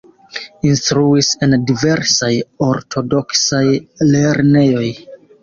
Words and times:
Instruis 0.69 1.29
en 1.47 1.53
diversaj 1.71 2.31
ortodoksaj 2.69 3.63
lernejoj. 4.17 4.91